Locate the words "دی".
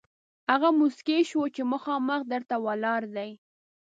3.15-3.31